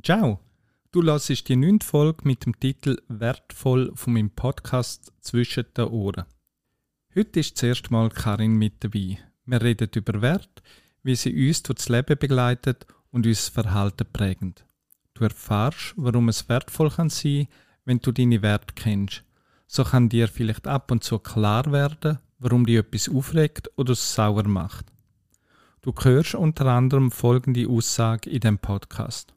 [0.00, 0.40] Ciao!
[0.90, 6.24] Du hörst die neunte Folge mit dem Titel Wertvoll von meinem Podcast Zwischen den Ohren.
[7.14, 9.18] Heute ist das erste Mal Karin mit dabei.
[9.44, 10.62] Wir reden über Wert,
[11.02, 14.54] wie sie uns durch das Leben begleitet und unser Verhalten prägen.
[15.12, 17.48] Du erfährst, warum es wertvoll kann sein
[17.84, 19.24] wenn du deine Werte kennst.
[19.66, 24.48] So kann dir vielleicht ab und zu klar werden, warum dich etwas aufregt oder sauer
[24.48, 24.86] macht.
[25.82, 29.34] Du hörst unter anderem folgende Aussage in dem Podcast.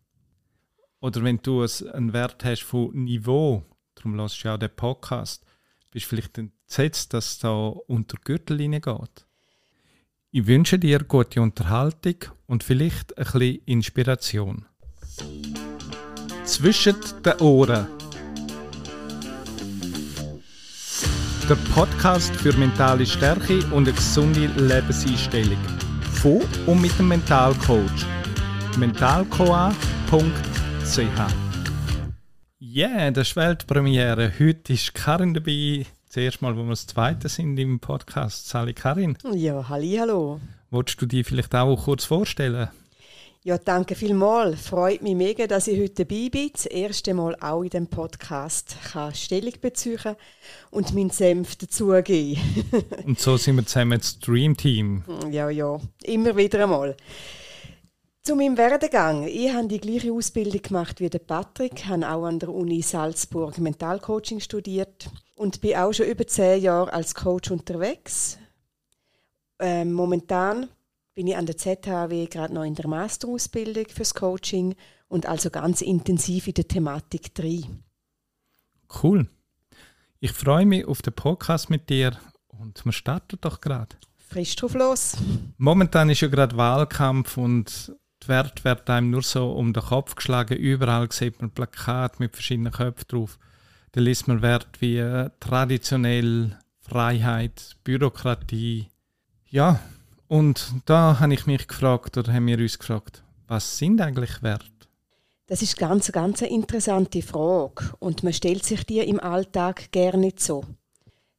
[1.05, 1.63] Oder wenn du
[1.93, 3.63] einen Wert hast von Niveau,
[3.93, 5.45] darum hörst du ja auch den Podcast,
[5.91, 7.53] bist du vielleicht entsetzt, dass es da
[7.85, 9.27] unter Gürtellinie geht.
[10.31, 12.15] Ich wünsche dir gute Unterhaltung
[12.47, 14.65] und vielleicht ein bisschen Inspiration.
[16.43, 17.85] Zwischen den Ohren.
[21.47, 25.59] Der Podcast für mentale Stärke und eine gesunde Lebenseinstellung.
[26.13, 28.07] Von und mit dem Mentalcoach.
[28.79, 30.54] mentalcoa.com
[30.85, 30.99] ch.
[32.61, 34.33] Yeah, das ist Weltpremiere.
[34.39, 35.87] Heute ist Karin dabei.
[36.07, 38.47] Das erste Mal, wo wir das zweite sind im Podcast.
[38.47, 39.17] Sali Karin.
[39.33, 40.39] Ja, halli, hallo.
[40.69, 42.69] Wolltest du dich vielleicht auch kurz vorstellen?
[43.43, 44.67] Ja, danke vielmals.
[44.67, 46.51] Freut mich mega, dass ich heute dabei bin.
[46.53, 50.15] Das erste Mal auch in dem Podcast kann Stellung beziehen
[50.69, 52.37] und meinen Senf dazugeben.
[53.05, 55.03] und so sind wir zusammen das Dream Team.
[55.31, 56.95] Ja, ja, immer wieder einmal.
[58.25, 59.27] Zu meinem Werdegang.
[59.27, 63.59] Ich habe die gleiche Ausbildung gemacht wie der Patrick, habe auch an der Uni Salzburg
[63.59, 68.39] Mentalcoaching studiert und bin auch schon über zehn Jahre als Coach unterwegs.
[69.59, 70.69] Ähm, momentan
[71.13, 74.73] bin ich an der ZHW gerade noch in der Masterausbildung fürs Coaching
[75.07, 77.83] und also ganz intensiv in der Thematik drin.
[79.03, 79.29] Cool.
[80.19, 82.17] Ich freue mich auf den Podcast mit dir
[82.47, 83.95] und wir starten doch gerade.
[84.17, 85.15] Frisch drauf los.
[85.59, 87.95] Momentan ist ja gerade Wahlkampf und
[88.25, 90.57] die Werte werden einem nur so um den Kopf geschlagen.
[90.57, 93.37] Überall sieht man Plakate mit verschiedenen Köpfen drauf.
[93.91, 98.87] Da liest man Werte wie äh, traditionell, Freiheit, Bürokratie.
[99.49, 99.79] Ja,
[100.27, 104.65] und da habe ich mich gefragt, oder haben wir uns gefragt, was sind eigentlich Werte?
[105.47, 110.33] Das ist ganz, ganz eine interessante Frage und man stellt sich die im Alltag gerne
[110.35, 110.63] so.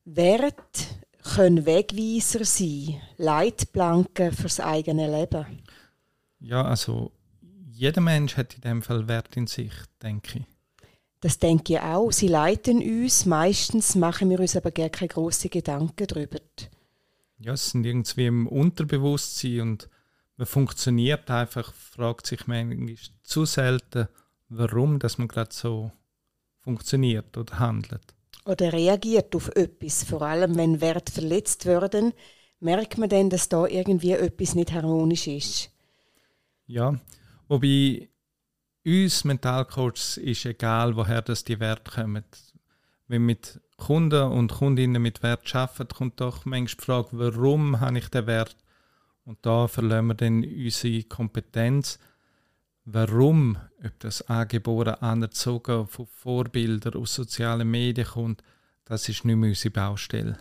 [0.04, 0.84] Werte
[1.34, 5.65] können Wegweiser sein, Leitplanken fürs eigene Leben.
[6.46, 7.10] Ja, also
[7.72, 10.44] jeder Mensch hat in dem Fall Wert in sich, denke ich.
[11.20, 12.12] Das denke ich auch.
[12.12, 13.26] Sie leiten uns.
[13.26, 16.38] Meistens machen wir uns aber gar keine grossen Gedanken darüber.
[17.38, 19.88] Ja, es sind irgendwie im Unterbewusstsein und
[20.36, 24.06] man funktioniert einfach, fragt sich manchmal zu selten,
[24.48, 25.90] warum dass man gerade so
[26.60, 28.14] funktioniert oder handelt.
[28.44, 30.04] Oder reagiert auf etwas.
[30.04, 32.12] Vor allem, wenn Wert verletzt werden,
[32.60, 35.70] merkt man dann, dass da irgendwie etwas nicht harmonisch ist.
[36.66, 36.98] Ja,
[37.48, 38.08] wobei
[38.84, 42.24] uns Mentalcoaches ist egal, woher das die Werte kommen.
[43.08, 47.98] Wenn mit Kunden und Kundinnen mit Wert arbeiten, kommt doch manchmal die Frage, warum habe
[47.98, 48.56] ich den Wert?
[49.24, 51.98] Und da verlieren wir dann unsere Kompetenz.
[52.84, 58.42] Warum, ob das angeboren, anerzogen von Vorbildern aus sozialen Medien kommt,
[58.84, 60.38] das ist nicht mehr unsere Baustelle.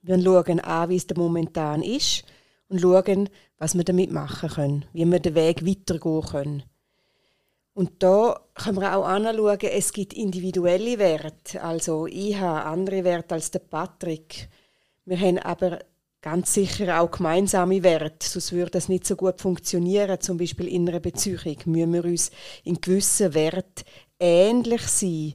[0.00, 2.24] Wir schauen an, wie es momentan ist
[2.68, 3.28] und schauen,
[3.60, 6.62] was wir damit machen können, wie wir den Weg weitergehen können.
[7.74, 11.62] Und da können wir auch anschauen, es gibt individuelle Werte.
[11.62, 14.48] Also ich habe andere Werte als der Patrick.
[15.04, 15.78] Wir haben aber
[16.22, 20.20] ganz sicher auch gemeinsame Werte, sonst würde das nicht so gut funktionieren.
[20.20, 22.30] Zum Beispiel in einer Beziehung müssen wir uns
[22.64, 23.84] in gewissen Werten
[24.18, 25.34] ähnlich sein,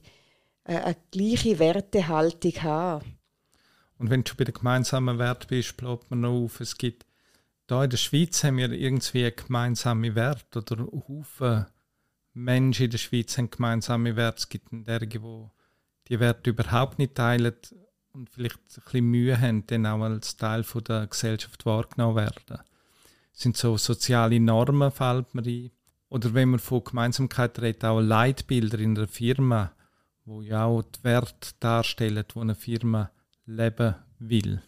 [0.64, 3.18] äh, eine gleiche Wertehaltung haben.
[3.98, 7.06] Und wenn du bei den gemeinsamen Werten bist, bleibt man noch auf, es gibt
[7.66, 11.66] da in der Schweiz haben wir irgendwie gemeinsame Werte oder Haufen
[12.36, 14.38] Menschen in der Schweiz haben gemeinsame Werte.
[14.38, 15.46] Es gibt derige, die
[16.08, 17.54] die Werte überhaupt nicht teilen
[18.12, 22.60] und vielleicht ein bisschen Mühe haben, dann auch als Teil von der Gesellschaft wahrgenommen werden.
[23.32, 25.70] Es sind so soziale Normen, fällt mir ein.
[26.08, 29.72] Oder wenn man von Gemeinsamkeit redet, auch Leitbilder in einer Firma,
[30.24, 33.10] wo ja auch die Werte darstellen, wo eine Firma
[33.44, 34.62] leben will.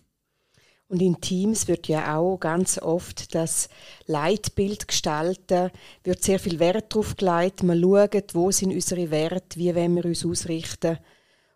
[0.88, 3.68] Und in Teams wird ja auch ganz oft das
[4.06, 5.70] Leitbild gestalten,
[6.02, 7.62] wird sehr viel Wert darauf gelegt.
[7.62, 10.98] Man schaut, wo sind unsere Werte, wie wollen wir uns ausrichten.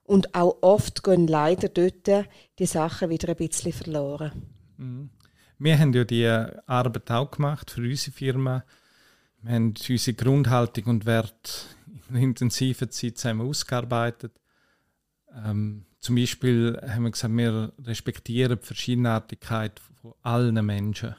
[0.04, 2.26] Und auch oft gehen leider dort
[2.58, 4.32] die Sachen wieder ein bisschen verloren.
[4.76, 5.10] Mhm.
[5.58, 8.64] Wir haben ja die Arbeit auch gemacht für unsere Firma.
[9.42, 11.76] Wir haben unsere Grundhaltung und Wert
[12.10, 14.32] in intensiver Zeit zusammen ausgearbeitet.
[15.44, 21.14] Ähm, zum Beispiel haben wir gesagt, wir respektieren die Verschiedenartigkeit von allen Menschen.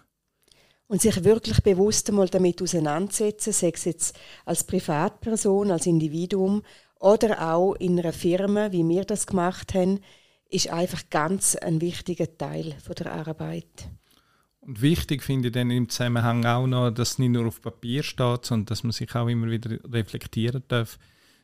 [0.87, 6.61] und sich wirklich bewusst einmal damit auseinandersetzen, sei es jetzt als Privatperson, als Individuum
[6.99, 10.01] oder auch in einer Firma, wie wir das gemacht haben,
[10.49, 13.89] ist einfach ganz ein wichtiger Teil von der Arbeit.
[14.59, 18.03] Und wichtig finde ich dann im Zusammenhang auch noch, dass es nicht nur auf Papier
[18.03, 20.99] steht, sondern dass man sich auch immer wieder reflektieren darf.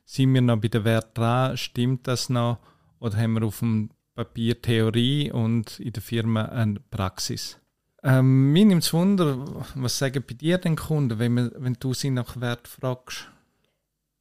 [0.06, 1.58] Sind wir noch bei der Wert dran?
[1.58, 2.60] Stimmt das noch?
[3.00, 7.58] Oder haben wir auf dem Papier Theorie und in der Firma eine Praxis?
[8.04, 11.94] Ähm, mir nimmt es Wunder, was sagen bei dir den Kunden, wenn, man, wenn du
[11.94, 13.28] sie nach Wert fragst?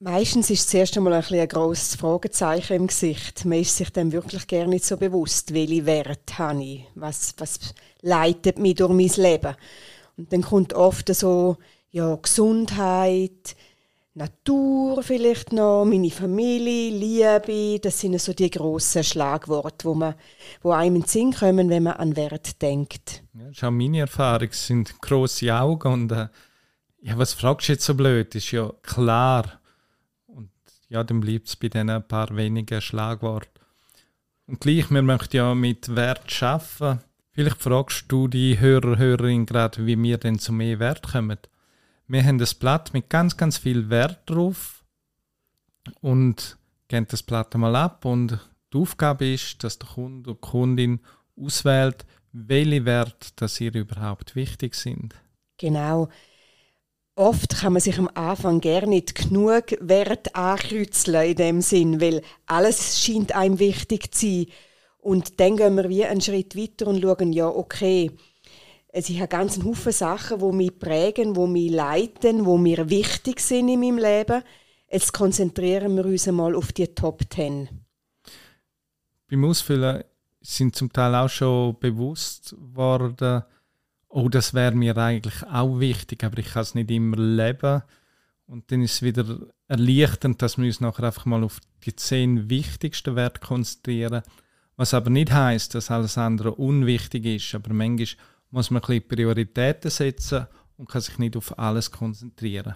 [0.00, 3.44] Meistens ist zuerst einmal ein, ein grosses Fragezeichen im Gesicht.
[3.44, 7.74] Man ist sich dann wirklich gar nicht so bewusst, welche Werte habe ich, was, was
[8.02, 9.56] leitet mich durch mein Leben.
[10.16, 11.56] Und dann kommt oft so
[11.90, 13.56] ja, Gesundheit,
[14.18, 20.16] Natur vielleicht noch, meine Familie, Liebe, das sind so die grossen Schlagworte, wo, man,
[20.60, 23.22] wo einem in den Sinn kommen, wenn man an Wert denkt.
[23.32, 26.26] Ja, das ist auch meine Erfahrung, es sind grosse Augen und äh,
[27.00, 29.60] ja, was fragst du jetzt so blöd, ist ja klar.
[30.26, 30.50] Und
[30.88, 33.60] ja, dann bleibt es bei diesen paar wenigen Schlagworten.
[34.48, 37.04] Und gleich, wir möchten ja mit Wert arbeiten.
[37.30, 41.38] Vielleicht fragst du die Hörer, Hörerin gerade, wie wir denn zu mehr Wert kommen.
[42.08, 44.82] Wir haben das Blatt mit ganz, ganz viel Wert drauf
[46.00, 46.56] und
[46.88, 48.38] geben das Blatt einmal ab und
[48.72, 51.00] die Aufgabe ist, dass der Kunde oder die Kundin
[51.36, 55.14] auswählt, welche Werte dass ihr überhaupt wichtig sind.
[55.58, 56.08] Genau.
[57.14, 62.22] Oft kann man sich am Anfang gar nicht genug Wert ankreuzeln in dem Sinn, weil
[62.46, 64.46] alles scheint einem wichtig zu sein.
[64.98, 68.12] Und dann gehen wir wie einen Schritt weiter und schauen, ja, okay,
[68.98, 72.90] es ich habe ganz einen Haufen Sachen, die mich prägen, die mich leiten, die mir
[72.90, 74.42] wichtig sind in meinem Leben.
[74.90, 77.68] Jetzt konzentrieren wir uns einmal auf die Top Ten.
[79.30, 80.02] Beim Ausfüllen
[80.40, 83.42] sind zum Teil auch schon bewusst worden,
[84.08, 87.82] oh, das wäre mir eigentlich auch wichtig, aber ich kann es nicht immer leben.
[88.46, 89.24] Und dann ist es wieder
[89.68, 94.22] erleichternd, dass wir uns nachher einfach mal auf die zehn wichtigsten Werte konzentrieren.
[94.76, 97.54] Was aber nicht heißt, dass alles andere unwichtig ist.
[97.54, 98.06] Aber manchmal
[98.50, 100.46] muss man ein bisschen Prioritäten setzen
[100.76, 102.74] und kann sich nicht auf alles konzentrieren.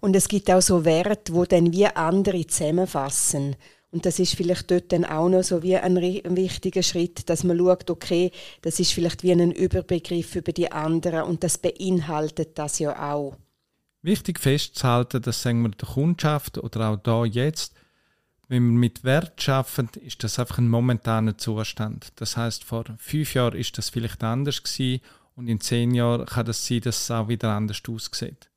[0.00, 3.56] Und es gibt auch so Werte, wo dann wie andere zusammenfassen.
[3.90, 7.44] Und das ist vielleicht dort dann auch noch so wie ein, ein, wichtiger Schritt, dass
[7.44, 8.30] man schaut, okay,
[8.60, 13.36] das ist vielleicht wie ein Überbegriff über die anderen und das beinhaltet das ja auch.
[14.02, 17.74] Wichtig festzuhalten, dass sagen wir der Kundschaft oder auch da jetzt
[18.48, 22.12] wenn wir mit Wert schaffen, ist das einfach ein momentaner Zustand.
[22.16, 25.02] Das heißt, vor fünf Jahren ist das vielleicht anders gewesen
[25.36, 28.48] und in zehn Jahren kann das sein, dass es auch wieder anders aussieht.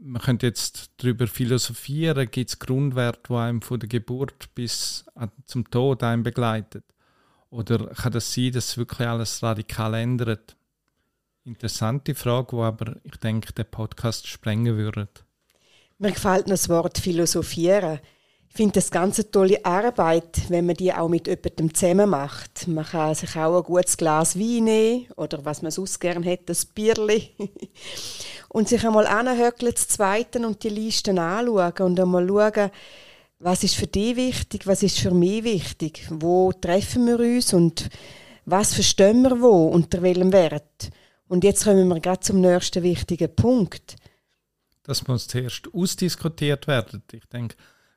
[0.00, 5.06] Man könnte jetzt darüber philosophieren, gibt es Grundwerte, die einem von der Geburt bis
[5.46, 6.84] zum Tod einem begleitet?
[7.48, 10.56] Oder kann das sein, dass wirklich alles radikal ändert?
[11.44, 15.08] Interessante Frage, die aber, ich denke, der Podcast sprengen würde.
[15.98, 18.00] Mir gefällt das Wort philosophieren.
[18.56, 22.66] Finde das eine tolle Arbeit, wenn man die auch mit jemandem zusammen macht.
[22.66, 26.54] Man kann sich auch ein gutes Glas Wein nehmen oder was man sonst gerne hätte,
[26.54, 27.32] ein Bierli.
[28.48, 32.70] und sich einmal anhöckeln, zu zweiten und die Listen anschauen und einmal schauen,
[33.40, 37.90] was ist für dich wichtig, was ist für mich wichtig, wo treffen wir uns und
[38.46, 40.88] was verstehen wir wo, unter welchem Wert.
[41.28, 43.96] Und jetzt kommen wir gerade zum nächsten wichtigen Punkt.
[44.82, 47.02] Das muss zuerst ausdiskutiert werden.
[47.12, 47.54] Ich denke,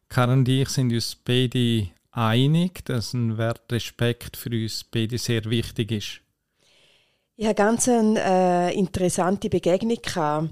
[0.10, 5.46] Karin und ich sind uns beide einig, dass ein Wert Respekt für uns beide sehr
[5.46, 6.22] wichtig ist.
[7.36, 10.50] Ich hatte ganz eine äh, interessante Begegnung.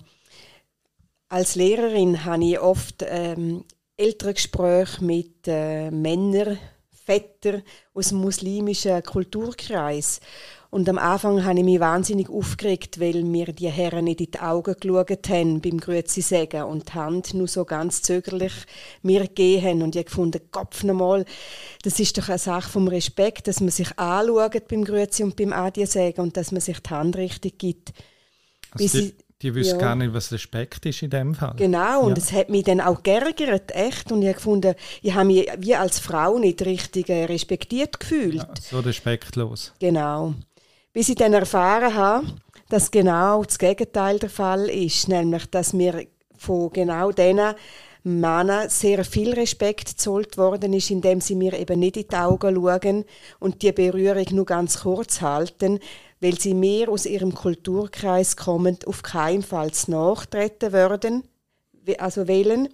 [1.28, 3.66] Als Lehrerin habe ich oft ähm,
[3.98, 6.58] ältere Gespräche mit äh, Männern,
[6.92, 10.22] Vätern aus dem muslimischen Kulturkreis.
[10.70, 14.40] Und am Anfang habe ich mich wahnsinnig aufgeregt, weil mir die Herren nicht in die
[14.40, 18.54] Augen geschaut haben beim Grüezi sagen und die Hand nur so ganz zögerlich
[19.02, 19.82] mir gegeben haben.
[19.84, 21.26] Und ich habe gefunden, Kopf nochmal,
[21.84, 25.54] das ist doch eine Sache vom Respekt, dass man sich anschaut beim Grüezi und beim
[25.54, 27.94] Adie sagen und dass man sich die Hand richtig gibt.
[28.72, 29.86] Also die, die wissen ja.
[29.86, 31.54] gar nicht, was Respekt ist in dem Fall.
[31.56, 34.12] Genau, und es hat mich dann auch geärgert, echt.
[34.12, 38.36] Und ich habe gefunden, ich habe mich wie als Frau nicht richtig äh, respektiert gefühlt.
[38.36, 39.72] Ja, so respektlos.
[39.80, 40.34] Genau
[40.98, 42.26] bis ich dann erfahren habe,
[42.70, 47.54] dass genau das Gegenteil der Fall ist, nämlich dass mir von genau diesen
[48.02, 52.56] Männern sehr viel Respekt zollt worden ist, indem sie mir eben nicht in die Augen
[52.56, 53.06] schauen
[53.38, 55.78] und die Berührung nur ganz kurz halten,
[56.20, 61.26] weil sie mehr aus ihrem Kulturkreis kommend auf keinen Fall nachtreten würden,
[62.00, 62.70] also wählen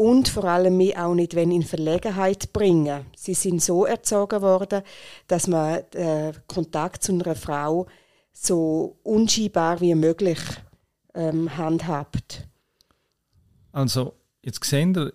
[0.00, 3.04] und vor allem mich auch nicht wenn in Verlegenheit bringen.
[3.14, 4.80] Sie sind so erzogen worden,
[5.26, 7.86] dass man äh, Kontakt zu einer Frau
[8.32, 10.38] so unscheinbar wie möglich
[11.14, 12.48] ähm, handhabt.
[13.72, 15.12] Also jetzt sehen wir,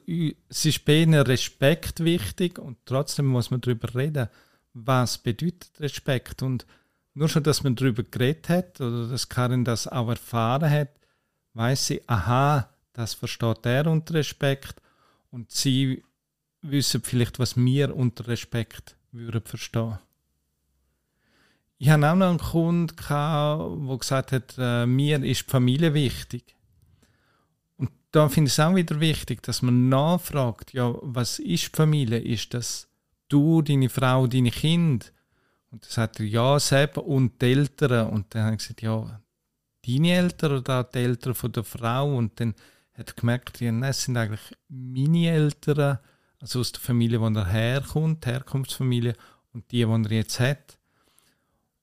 [0.50, 4.30] es ist bei ihnen Respekt wichtig und trotzdem muss man darüber reden,
[4.76, 6.68] was bedeutet Respekt und
[7.16, 10.90] nur schon, dass man darüber geredet hat oder dass Karin das auch erfahren hat,
[11.56, 14.82] weiß sie, aha, das versteht er unter Respekt
[15.32, 16.04] und sie
[16.62, 20.00] wissen vielleicht, was wir unter Respekt würden verstehen.
[21.78, 26.56] Ich hatte auch noch einen Kunden, der gesagt hat, äh, mir ist die Familie wichtig.
[27.76, 31.76] Und da finde ich es auch wieder wichtig, dass man nachfragt, ja, was ist die
[31.76, 32.20] Familie?
[32.20, 32.88] Ist das
[33.28, 35.06] du, deine Frau, deine Kinder?
[35.70, 38.10] Und dann sagt er, ja, selber und die Eltern.
[38.10, 39.20] Und dann habe ich gesagt, ja,
[39.86, 42.16] deine Eltern oder die Eltern von der Frau?
[42.16, 42.56] Und dann
[42.98, 46.00] hat er gemerkt, es sind eigentlich meine Eltern,
[46.40, 49.16] also aus der Familie, wo er herkommt, die Herkunftsfamilie,
[49.54, 50.78] und die, die er jetzt hat.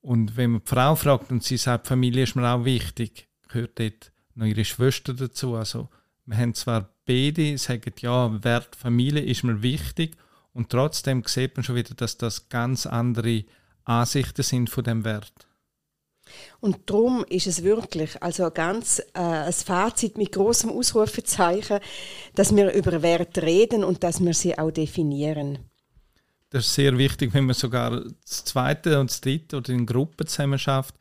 [0.02, 3.78] Und wenn man die Frau fragt und sie sagt, Familie ist mir auch wichtig, gehört
[3.78, 5.54] dort noch ihre Schwester dazu.
[5.54, 5.88] Also
[6.26, 10.16] wir haben zwar beide, sagen, ja, Wert Familie ist mir wichtig,
[10.54, 13.44] und trotzdem sieht man schon wieder, dass das ganz andere
[13.84, 15.32] Ansichten sind von dem Wert.
[16.60, 21.80] Und darum ist es wirklich also ganz äh, ein Fazit mit großem Ausrufezeichen,
[22.34, 25.58] dass wir über Werte reden und dass wir sie auch definieren.
[26.50, 30.26] Das ist sehr wichtig, wenn man sogar das zweite und das dritte oder in Gruppen
[30.26, 30.94] zusammen schafft.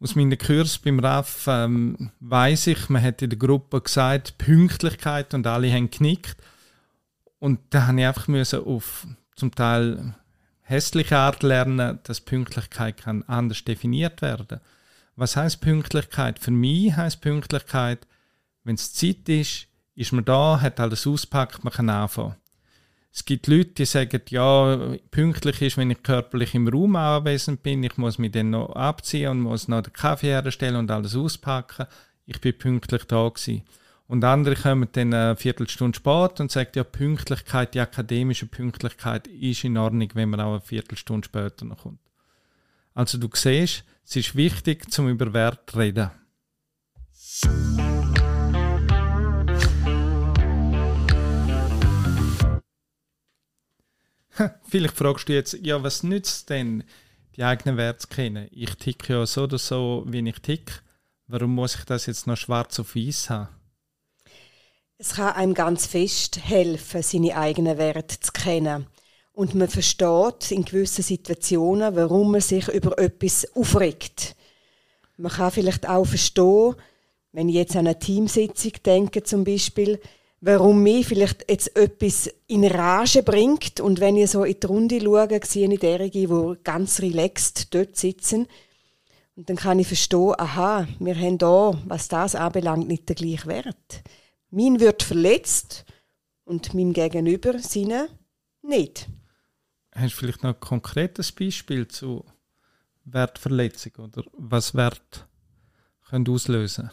[0.00, 5.32] Aus meinen Kurs beim RAF ähm, weiß ich, man hat in der Gruppe gesagt, Pünktlichkeit
[5.34, 6.36] und alle haben genickt.
[7.38, 9.06] Und da habe ich einfach müssen auf
[9.36, 10.14] zum Teil
[10.64, 14.60] hässliche Art lernen, dass Pünktlichkeit kann anders definiert werden.
[15.16, 16.38] Was heißt Pünktlichkeit?
[16.38, 18.06] Für mich heißt Pünktlichkeit,
[18.64, 22.34] wenn es Zeit ist, ist man da, hat alles auspackt, man kann anfangen.
[23.12, 27.84] Es gibt Leute, die sagen, ja, pünktlich ist, wenn ich körperlich im Raum anwesend bin,
[27.84, 31.86] ich muss mich dann noch abziehen und muss noch den Kaffee herstellen und alles auspacken.
[32.26, 33.62] Ich bin pünktlich da gewesen.
[34.06, 39.64] Und andere kommen dann eine Viertelstunde spät und sagen, ja, Pünktlichkeit, die akademische Pünktlichkeit ist
[39.64, 42.00] in Ordnung, wenn man auch eine Viertelstunde später noch kommt.
[42.92, 46.10] Also du siehst, es ist wichtig, zum über Wert zu reden.
[54.68, 56.84] Vielleicht fragst du jetzt, ja, was nützt denn,
[57.36, 58.48] die eigenen Werte zu kennen?
[58.50, 60.74] Ich ticke ja so oder so, wie ich ticke.
[61.26, 63.48] Warum muss ich das jetzt noch schwarz auf weiß haben?
[64.96, 68.86] Es kann einem ganz fest helfen, seine eigenen Werte zu kennen.
[69.32, 74.36] Und man versteht in gewissen Situationen, warum man sich über etwas aufregt.
[75.16, 76.76] Man kann vielleicht auch verstehen,
[77.32, 80.00] wenn ich jetzt an eine Teamsitzung denke zum Beispiel,
[80.40, 83.80] warum mich vielleicht jetzt etwas in Rage bringt.
[83.80, 87.96] Und wenn ich so in die Runde schaue, sehe ich derige, die ganz relaxed dort
[87.96, 88.46] sitzen.
[89.34, 93.48] Und dann kann ich verstehen, aha, wir haben da, was das anbelangt, nicht den gleichen
[93.48, 94.04] Wert.
[94.54, 95.84] Mein wird verletzt
[96.44, 98.08] und meinem Gegenüber seine
[98.62, 99.08] nicht.
[99.92, 102.24] Hast du vielleicht noch ein konkretes Beispiel zu
[103.04, 105.26] Wertverletzung oder was Wert
[106.08, 106.90] können auslösen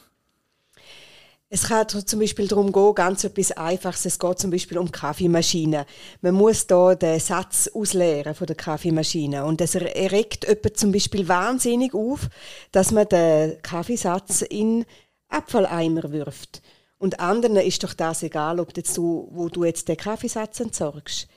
[1.53, 4.05] es kann zum Beispiel darum gehen, ganz etwas Einfaches.
[4.05, 5.85] Es geht zum Beispiel um Kaffeemaschine.
[6.21, 9.43] Man muss da den Satz ausleeren von der Kaffeemaschine.
[9.43, 12.29] Und das erregt jemand zum Beispiel wahnsinnig auf,
[12.71, 14.85] dass man den Kaffeesatz in
[15.27, 16.61] Abfalleimer wirft.
[17.01, 21.27] Und anderen ist doch das egal, ob du, wo du jetzt den Kaffeesatz entsorgst.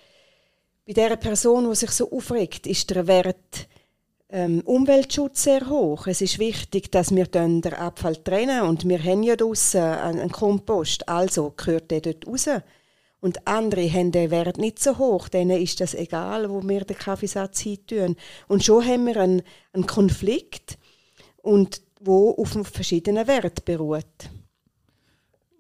[0.87, 3.67] Bei der Person, die sich so aufregt, ist der Wert
[4.29, 6.07] ähm, Umweltschutz sehr hoch.
[6.07, 11.09] Es ist wichtig, dass wir den Abfall trennen und wir haben ja draussen einen Kompost,
[11.09, 12.47] also gehört der dort raus.
[13.23, 16.99] Und andere haben den Wert nicht so hoch, denen ist das egal, wo wir den
[16.99, 18.17] Kaffeesatz hin
[18.49, 19.43] Und schon haben wir einen,
[19.73, 20.77] einen Konflikt,
[21.41, 24.31] und wo auf verschiedenen Werten beruht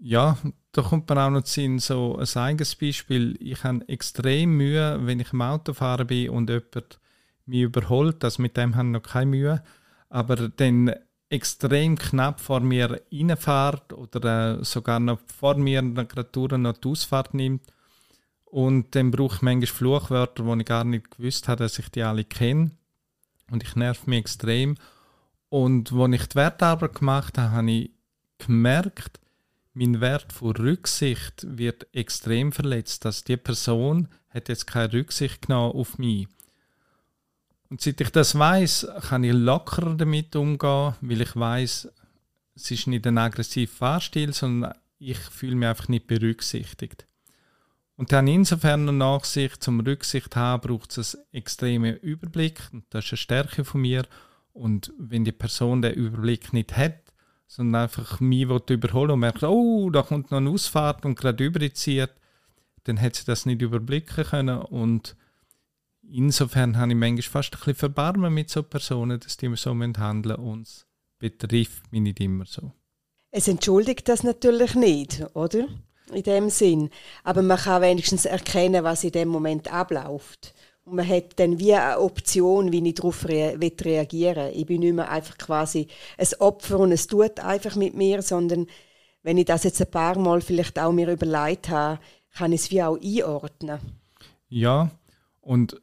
[0.04, 0.36] ja,
[0.72, 3.38] da kommt man auch noch zu so ein eigenes Beispiel.
[3.40, 7.00] Ich habe extrem Mühe, wenn ich im Auto fahre bin und jemand
[7.46, 8.22] mich überholt.
[8.22, 9.62] Das mit dem habe ich noch keine Mühe.
[10.10, 10.94] Aber dann
[11.30, 17.32] extrem knapp vor mir reinfährt oder äh, sogar noch vor mir gerade noch die Ausfahrt
[17.32, 17.62] nimmt.
[18.44, 22.02] Und dann brauche ich manchmal Fluchwörter, wo ich gar nicht gewusst habe, dass ich die
[22.02, 22.72] alle kenne.
[23.50, 24.76] Und ich nerv mich extrem.
[25.48, 27.90] Und als ich die Wertarbeit gemacht habe, habe ich
[28.36, 29.18] gemerkt,
[29.74, 35.74] mein Wert von Rücksicht wird extrem verletzt, dass die Person hat jetzt keine Rücksicht genommen
[35.74, 36.28] auf mich.
[37.68, 41.88] Und seit ich das weiß, kann ich lockerer damit umgehen, weil ich weiß,
[42.54, 47.06] es ist nicht ein aggressiver Fahrstil, sondern ich fühle mich einfach nicht berücksichtigt.
[47.96, 52.60] Und dann insofern eine Nachsicht, zum Rücksicht haben, braucht es einen extremen Überblick.
[52.72, 54.04] Und das ist eine Stärke von mir.
[54.52, 57.03] Und wenn die Person den Überblick nicht hat,
[57.46, 62.10] sondern einfach mich überholen und merkt, oh, da kommt noch eine Ausfahrt und gerade überzieht,
[62.84, 64.58] dann hat sie das nicht überblicken können.
[64.58, 65.16] Und
[66.02, 70.36] insofern habe ich manchmal fast ein bisschen Verbarmen mit so Personen, dass die so handeln
[70.36, 70.86] und es
[71.18, 72.72] betrifft mich nicht immer so.
[73.30, 75.66] Es entschuldigt das natürlich nicht, oder?
[76.12, 76.90] In dem Sinn.
[77.24, 80.54] Aber man kann wenigstens erkennen, was in dem Moment abläuft.
[80.84, 84.60] Und man hat dann wie eine Option, wie ich darauf rea reagieren will.
[84.60, 85.88] Ich bin nicht mehr einfach quasi
[86.18, 88.66] ein Opfer und es tut einfach mit mir, sondern
[89.22, 91.98] wenn ich das jetzt ein paar Mal vielleicht auch mir überlegt habe,
[92.34, 93.80] kann ich es wie auch einordnen.
[94.48, 94.90] Ja,
[95.40, 95.80] und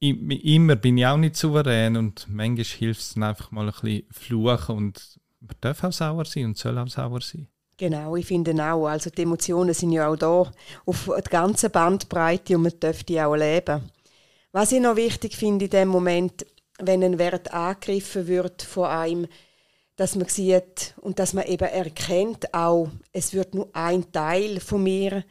[0.00, 4.76] immer bin ich auch nicht souverän und manchmal hilft es einfach mal ein bisschen fluchen
[4.76, 7.48] und man darf auch sauer sein und soll auch sauer sein.
[7.78, 8.86] Genau, ich finde auch.
[8.86, 10.50] Also die Emotionen sind ja auch da
[10.86, 13.90] auf der ganzen Bandbreite und man darf die auch leben.
[14.52, 16.46] Was ich noch wichtig finde in dem Moment,
[16.78, 19.26] wenn ein Wert angegriffen wird von einem,
[19.96, 24.82] dass man sieht und dass man eben erkennt, auch es wird nur ein Teil von
[24.82, 25.24] mir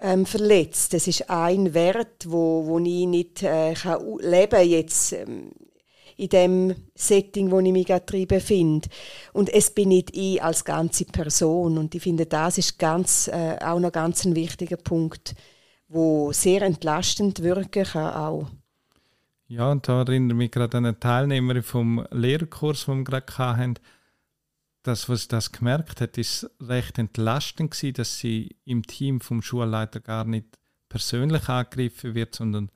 [0.00, 0.94] ähm, verletzt.
[0.94, 5.52] Das ist ein Wert, wo, wo ich nicht äh, kann leben jetzt ähm,
[6.16, 8.88] in dem Setting, wo ich mich gerade befinde.
[9.32, 11.78] Und es bin nicht ich als ganze Person.
[11.78, 15.34] Und ich finde, das ist ganz, äh, auch noch ganz ein wichtiger Punkt,
[15.88, 18.50] wo sehr entlastend wirken kann auch.
[19.46, 23.38] Ja, und da erinnere ich mich gerade an eine Teilnehmerin vom Lehrkurs, den wir gerade
[23.38, 23.74] hatten.
[24.82, 30.00] Das, was das gemerkt hat, ist recht entlastend gewesen, dass sie im Team vom Schulleiter
[30.00, 32.70] gar nicht persönlich angegriffen wird, sondern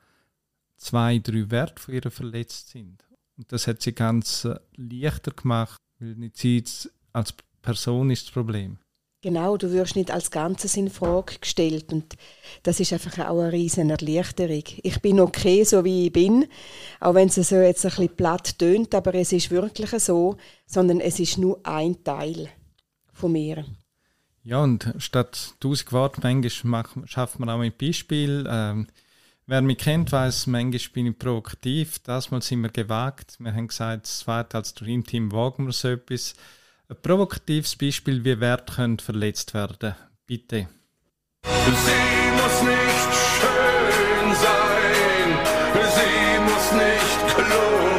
[0.77, 3.08] zwei, drei Werte von ihr verletzt sind.
[3.39, 6.63] Und das hat sie ganz äh, leichter gemacht, weil nicht sie
[7.13, 8.79] als Person ist das Problem.
[9.21, 12.15] Genau, du wirst nicht als Ganzes in Frage gestellt und
[12.63, 14.63] das ist einfach auch eine riesen Erleichterung.
[14.85, 16.47] Ich bin okay, so wie ich bin,
[17.01, 21.01] auch wenn es so jetzt ein bisschen platt tönt, aber es ist wirklich so, sondern
[21.01, 22.49] es ist nur ein Teil
[23.13, 23.65] von mir.
[24.45, 28.47] Ja, und statt 1000 Worte manchmal schafft man auch ein Beispiel.
[28.49, 28.87] Ähm,
[29.51, 32.01] Wer mich kennt, weiß, manchmal bin ich proaktiv.
[32.01, 33.37] Das Mal sind wir gewagt.
[33.39, 36.35] Wir haben gesagt, das zweite als Dream Team wagen wir so etwas.
[36.87, 39.95] Ein provokatives Beispiel, wie Wert können verletzt werden.
[40.27, 40.69] Bitte.
[41.45, 45.39] Sie muss nicht schön sein.
[45.97, 47.98] Sie muss nicht klug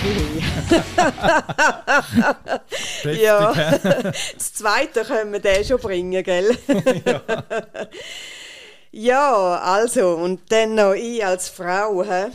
[3.02, 3.52] schön ja.
[4.34, 6.56] Das zweite können wir den schon bringen, gell?
[7.06, 7.22] ja.
[8.90, 12.02] ja, also, und dann noch ich als Frau.
[12.02, 12.26] He?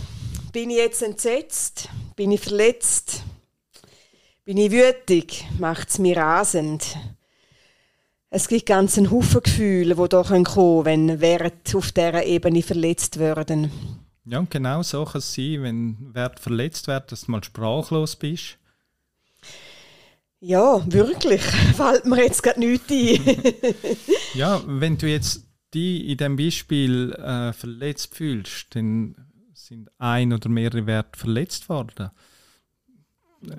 [0.51, 1.89] Bin ich jetzt entsetzt?
[2.15, 3.23] Bin ich verletzt?
[4.45, 5.45] Bin ich wütig?
[5.59, 6.97] Macht es mich rasend?
[8.29, 12.63] Es gibt ganz einen Haufen Gefühle, die hier kommen können, wenn Werte auf dieser Ebene
[12.63, 14.02] verletzt werden.
[14.25, 18.15] Ja, und genau so kann es sein, wenn Wert verletzt wird, dass du mal sprachlos
[18.15, 18.57] bist.
[20.39, 21.41] Ja, wirklich.
[21.75, 23.53] Fällt mir jetzt gerade nichts ein.
[24.33, 29.15] ja, wenn du jetzt die in diesem Beispiel äh, verletzt fühlst, dann
[29.53, 32.11] sind ein oder mehrere Werte verletzt worden.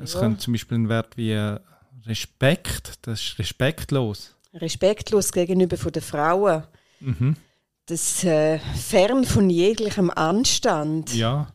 [0.03, 0.20] Es ja.
[0.20, 1.33] könnte zum Beispiel ein Wert wie
[2.07, 4.35] Respekt, das ist respektlos.
[4.55, 6.64] Respektlos gegenüber von den Frauen.
[7.00, 7.37] Mhm
[7.87, 11.14] das äh, fern von jeglichem Anstand.
[11.14, 11.53] Ja.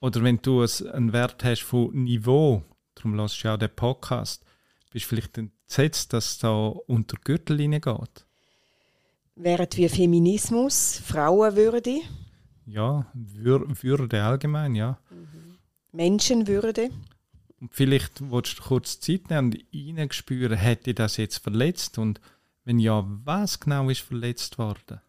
[0.00, 2.62] Oder wenn du einen Wert hast von Niveau,
[2.94, 4.44] darum lass du ja auch den Podcast,
[4.92, 8.26] bist du vielleicht entsetzt, dass es da unter Gürtellinie geht.
[9.34, 12.00] Während wie Feminismus, Frauenwürde.
[12.66, 14.98] Ja, Wür Würde allgemein, ja.
[15.10, 15.58] Mhm.
[15.92, 16.90] Menschenwürde.
[17.60, 21.98] Und vielleicht willst du kurz Zeit nehmen und reinspüren, hätte das jetzt verletzt?
[21.98, 22.20] Und
[22.64, 25.00] wenn ja, was genau ist verletzt worden?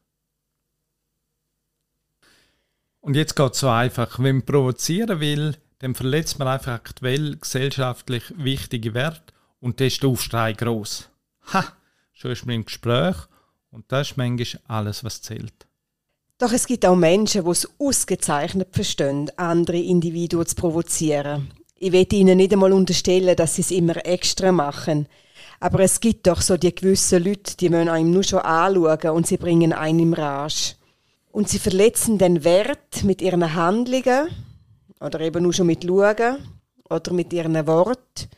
[3.02, 4.20] Und jetzt geht es so einfach.
[4.20, 10.02] Wenn man provozieren will, dann verletzt man einfach aktuell gesellschaftlich wichtige Werte und dann ist
[10.04, 11.10] der Aufstrei gross.
[11.54, 11.66] Ha!
[12.14, 13.16] Schon ist man im Gespräch
[13.72, 15.66] und das ist manchmal alles, was zählt.
[16.38, 21.52] Doch es gibt auch Menschen, die es ausgezeichnet verstehen, andere Individuen zu provozieren.
[21.78, 25.08] Ich will ihnen nicht einmal unterstellen, dass sie es immer extra machen.
[25.60, 29.28] Aber es gibt doch so die gewissen Leute, die müssen einem nur schon anschauen und
[29.28, 30.76] sie bringen einen im Rage.
[31.32, 34.28] Und sie verletzen den Wert mit ihren Handlungen
[35.00, 36.38] oder eben nur schon mit Schauen
[36.90, 38.30] oder mit ihren Worten.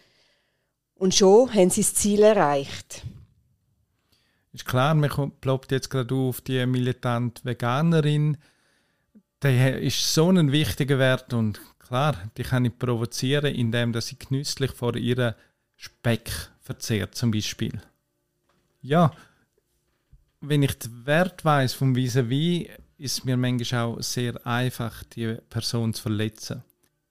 [0.96, 3.04] Und schon haben sie das Ziel erreicht.
[4.54, 8.38] Ist klar, man ploppt jetzt gerade auf die militante Veganerin.
[9.44, 14.72] der ist so ein wichtiger Wert und klar, die kann ich provozieren, indem ich genüsslich
[14.72, 15.36] vor ihrer
[15.76, 17.82] Speck verzehrt zum Beispiel.
[18.82, 19.12] Ja,
[20.40, 25.94] wenn ich den Wert weiß vom vis-à-vis, ist mir manchmal auch sehr einfach, die Person
[25.94, 26.64] zu verletzen.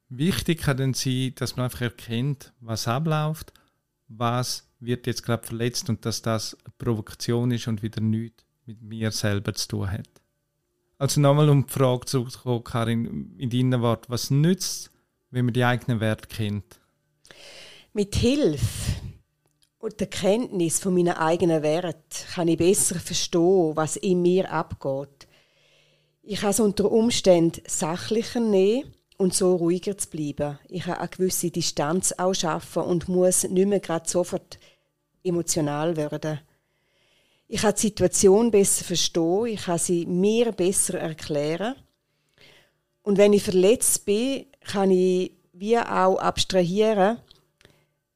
[0.08, 3.52] Wichtig kann dann sein, dass man einfach erkennt, was abläuft,
[4.08, 8.82] was wird jetzt gerade verletzt und dass das eine Provokation ist und wieder nichts mit
[8.82, 10.08] mir selber zu tun hat.
[10.98, 14.92] Also nochmal um die Frage zurückzukommen, Karin, in deinen Worten, was nützt
[15.32, 16.78] wenn man die eigenen Werte kennt?
[17.92, 19.00] Mit Hilfe
[19.78, 21.96] und der Kenntnis von meinen eigenen Werten
[22.34, 25.26] kann ich besser verstehen, was in mir abgeht.
[26.24, 30.58] Ich kann es unter Umständen sachlicher nehmen und so ruhiger zu bleiben.
[30.68, 34.58] Ich kann eine gewisse Distanz auch schaffen und muss nicht mehr gerade sofort
[35.24, 36.40] emotional werden.
[37.48, 41.74] Ich kann die Situation besser verstehen, ich kann sie mir besser erklären.
[43.02, 47.18] Und wenn ich verletzt bin, kann ich wie auch abstrahieren,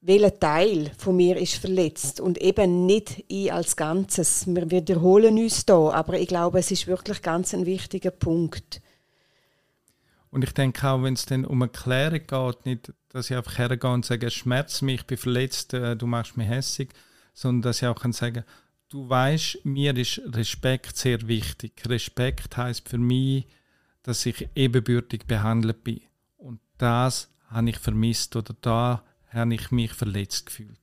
[0.06, 4.46] welcher Teil von mir ist verletzt und eben nicht ich als Ganzes.
[4.46, 8.80] Wir wiederholen uns da, aber ich glaube, es ist wirklich ganz ein wichtiger Punkt.
[10.30, 13.58] Und ich denke auch, wenn es dann um eine Klärung geht, nicht, dass ich einfach
[13.58, 16.90] hergehe und sage, schmerzt mich, ich bin verletzt, äh, du machst mich hässig,
[17.32, 18.44] sondern dass ich auch kann sagen,
[18.88, 21.82] du weißt, mir ist Respekt sehr wichtig.
[21.86, 23.46] Respekt heißt für mich,
[24.02, 26.00] dass ich ebenbürtig behandelt bin.
[26.36, 30.78] Und das habe ich vermisst oder da habe ich mich verletzt gefühlt.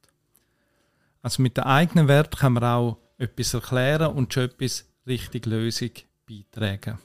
[1.22, 5.92] Also mit den eigenen Wert kann man auch etwas erklären und schon etwas richtig Lösung
[6.28, 7.00] beitragen.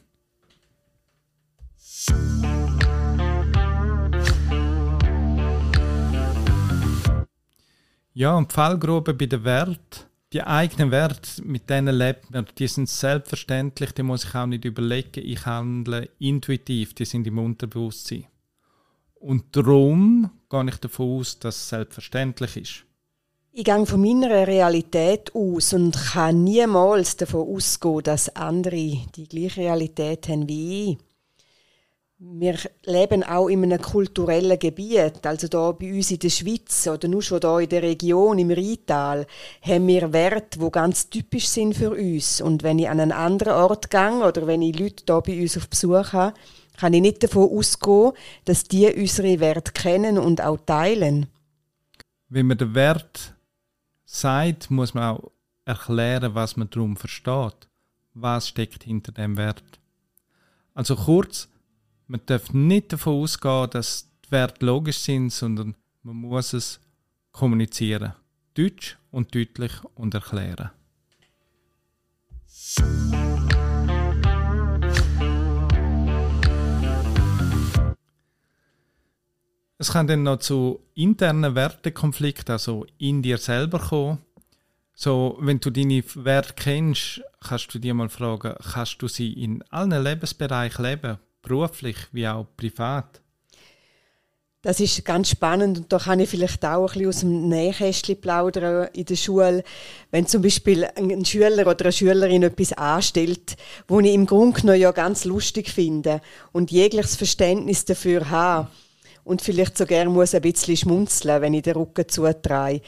[8.14, 12.66] Ja, und die Fallgrube bei den Wert, die eigenen Werte, mit denen lebt man, die
[12.66, 15.24] sind selbstverständlich, die muss ich auch nicht überlegen.
[15.24, 18.27] Ich handle intuitiv, die sind im Unterbewusstsein.
[19.14, 22.84] Und darum gehe ich davon aus, dass es selbstverständlich ist.
[23.52, 29.62] Ich gehe von meiner Realität aus und kann niemals davon ausgehen, dass andere die gleiche
[29.62, 30.98] Realität haben wie ich.
[32.20, 37.06] Wir leben auch in einem kulturellen Gebiet, also da bei uns in der Schweiz oder
[37.06, 39.24] nur schon da in der Region im Rheintal,
[39.62, 42.40] haben wir Werte, die ganz typisch sind für uns.
[42.40, 45.56] Und wenn ich an einen anderen Ort gehe oder wenn ich Leute da bei uns
[45.56, 46.34] auf Besuch habe,
[46.79, 48.12] kann ich nicht davon ausgehen,
[48.45, 51.27] dass die unsere Werte kennen und auch teilen.
[52.29, 53.35] Wenn man den Wert
[54.05, 55.33] sagt, muss man auch
[55.64, 57.69] erklären, was man darum versteht.
[58.14, 59.81] Was steckt hinter dem Wert?
[60.75, 61.49] Also kurz,
[62.07, 66.81] man darf nicht davon ausgehen, dass die Werte logisch sind, sondern man muss es
[67.33, 68.14] kommunizieren.
[68.55, 70.71] Deutsch und deutlich und erklären.
[79.79, 84.19] Es kann dann noch zu internen Wertekonflikten, also in dir selber kommen.
[84.95, 89.62] So, wenn du deine Werte kennst, kannst du dir mal fragen, kannst du sie in
[89.71, 91.19] allen Lebensbereichen leben?
[91.49, 93.21] beruflich wie auch privat?
[94.61, 98.21] Das ist ganz spannend und da kann ich vielleicht auch ein bisschen aus dem Nähkästchen
[98.21, 99.62] plaudern in der Schule.
[100.11, 104.81] Wenn zum Beispiel ein Schüler oder eine Schülerin etwas anstellt, wo ich im Grunde genommen
[104.81, 108.69] ja ganz lustig finde und jegliches Verständnis dafür habe
[109.29, 112.81] und vielleicht sogar muss ein bisschen schmunzeln, wenn ich den Rücken zutreue,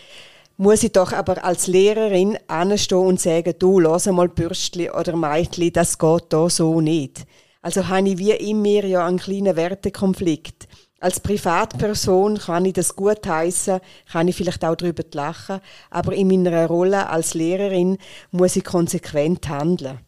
[0.57, 5.71] muss ich doch aber als Lehrerin anstehen und sagen, du, lass mal Bürstli oder Meitli,
[5.71, 7.27] das geht da so nicht.
[7.61, 10.67] Also habe ich wie in mir ja einen kleinen Wertekonflikt.
[10.99, 16.29] Als Privatperson kann ich das gut heißen, kann ich vielleicht auch darüber lachen, aber in
[16.29, 17.99] meiner Rolle als Lehrerin
[18.31, 19.99] muss ich konsequent handeln.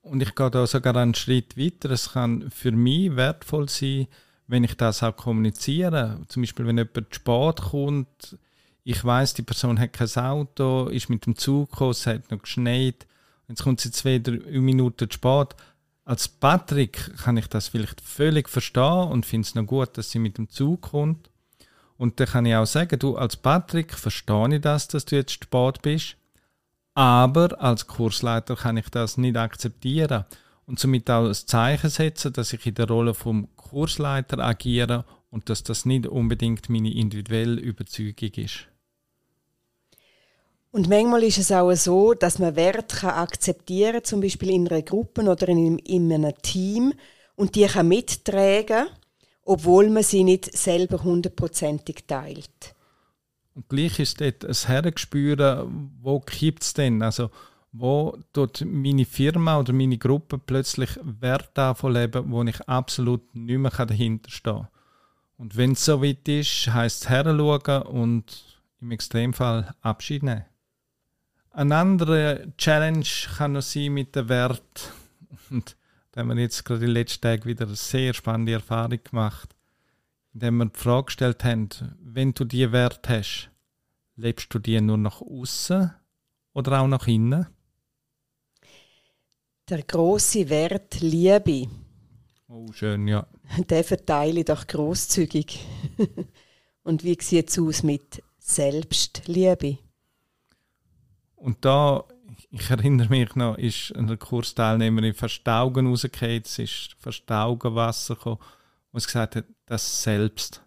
[0.00, 1.90] Und ich gehe da sogar einen Schritt weiter.
[1.90, 4.06] Es kann für mich wertvoll sein,
[4.50, 6.20] wenn ich das auch kommuniziere.
[6.28, 8.38] Zum Beispiel, wenn jemand spät kommt,
[8.84, 12.42] ich weiß, die Person hat kein Auto, ist mit dem Zug gekommen, es hat noch
[12.42, 13.06] geschneit,
[13.48, 15.54] jetzt kommt sie zwei, drei Minuten spät
[16.10, 20.18] als Patrick kann ich das vielleicht völlig verstehen und finde es noch gut, dass sie
[20.18, 21.30] mit dem Zug kommt.
[21.98, 25.32] Und dann kann ich auch sagen, du als Patrick verstehe ich das, dass du jetzt
[25.32, 26.16] spät bist,
[26.94, 30.24] aber als Kursleiter kann ich das nicht akzeptieren
[30.70, 35.50] und somit auch ein Zeichen setzen, dass ich in der Rolle vom Kursleiter agiere und
[35.50, 38.68] dass das nicht unbedingt meine individuelle Überzeugung ist.
[40.70, 44.82] Und manchmal ist es auch so, dass man Werte kann akzeptieren zum Beispiel in einer
[44.82, 46.94] Gruppe oder in, in einem Team,
[47.34, 48.86] und die kann mittragen,
[49.42, 52.76] obwohl man sie nicht selber hundertprozentig teilt.
[53.54, 57.02] Und gleich ist dort ein Hergespüren, wo kippt es denn?
[57.02, 57.30] Also,
[57.72, 63.58] wo dort meine Firma oder meine Gruppe plötzlich Werte davon leben, wo ich absolut nicht
[63.58, 64.68] mehr dahinter stehe.
[65.36, 70.44] Und wenn es so weit ist, heisst es heranschauen und im Extremfall Abschied nehmen.
[71.52, 73.06] Eine andere Challenge
[73.36, 74.92] kann noch sein mit dem Wert.
[75.50, 75.76] Und
[76.12, 79.54] da haben wir jetzt gerade in den letzten Tagen wieder eine sehr spannende Erfahrung gemacht,
[80.32, 81.68] indem wir die Frage gestellt haben,
[82.02, 83.50] wenn du diese Wert hast,
[84.16, 85.92] lebst du die nur nach außen
[86.52, 87.46] oder auch nach innen?
[89.70, 91.68] Der große Wert Liebe.
[92.48, 93.24] Oh, schön, ja.
[93.56, 95.60] Den verteile ich doch großzügig.
[96.82, 99.78] Und wie sieht es aus mit Selbstliebe?
[101.36, 102.02] Und da,
[102.50, 107.32] ich erinnere mich noch, ist eine Kursteilnehmerin fast die Augen rausgefallen, es ist fast die
[107.32, 108.40] Augenwasser gekommen,
[108.90, 110.64] und sie gesagt hat, das Selbst.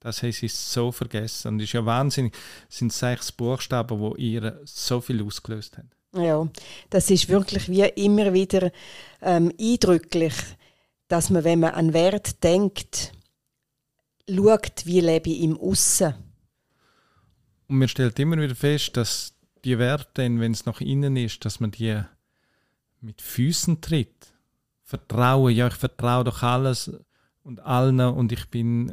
[0.00, 1.46] Das haben sie so vergessen.
[1.46, 2.34] Und es ist ja wahnsinnig,
[2.68, 5.90] es sind sechs Buchstaben, die ihr so viel ausgelöst haben.
[6.14, 6.46] Ja,
[6.90, 8.70] das ist wirklich wie immer wieder
[9.22, 10.34] ähm, eindrücklich,
[11.08, 13.12] dass man, wenn man an Wert denkt,
[14.28, 16.14] schaut, wie lebe ich im Aussen.
[17.68, 19.32] Und man stellt immer wieder fest, dass
[19.64, 22.02] die Werte, wenn es nach innen ist, dass man die
[23.00, 24.34] mit Füßen tritt.
[24.82, 26.90] Vertrauen, ja, ich vertraue doch alles
[27.42, 28.92] und allen und ich bin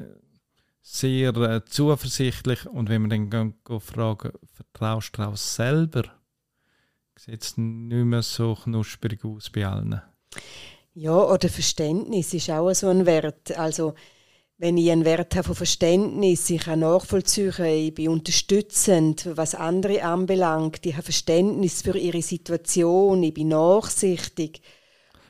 [0.81, 2.65] sehr äh, zuversichtlich.
[2.65, 6.18] Und wenn man dann fragen, vertraust du auch selber?
[7.19, 10.01] Sieht es nicht mehr so knusprig aus bei allen.
[10.93, 13.57] Ja, oder Verständnis ist auch so ein Wert.
[13.57, 13.93] Also,
[14.57, 20.03] wenn ich einen Wert habe von Verständnis, ich kann nachvollziehen, ich bin unterstützend, was andere
[20.03, 24.61] anbelangt, ich habe Verständnis für ihre Situation, ich bin nachsichtig.